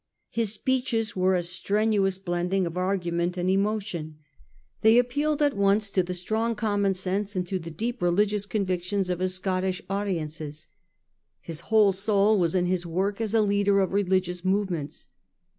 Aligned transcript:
His 0.31 0.51
speeches 0.53 1.15
were 1.15 1.35
a 1.35 1.43
strenuous 1.43 2.17
blending 2.17 2.65
of 2.65 2.75
argument 2.75 3.37
and 3.37 3.47
emotion. 3.51 4.17
They 4.81 4.97
appealed 4.97 5.43
at 5.43 5.55
once 5.55 5.91
to 5.91 6.01
the 6.01 6.15
strong 6.15 6.55
common 6.55 6.95
sense 6.95 7.35
and 7.35 7.45
to 7.45 7.59
the 7.59 7.69
deep 7.69 8.01
religious 8.01 8.47
convictions 8.47 9.11
of 9.11 9.19
his 9.19 9.35
Scottish 9.35 9.79
audiences. 9.91 10.65
His 11.39 11.59
whole 11.69 11.91
soul 11.91 12.39
was 12.39 12.55
in 12.55 12.65
his 12.65 12.83
work 12.83 13.21
as 13.21 13.35
a 13.35 13.41
leader 13.43 13.79
of 13.79 13.93
religious 13.93 14.43
movements. 14.43 15.07